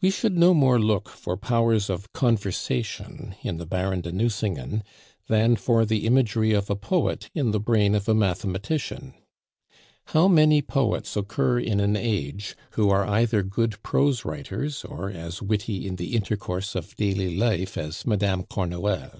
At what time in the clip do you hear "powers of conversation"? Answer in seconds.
1.36-3.36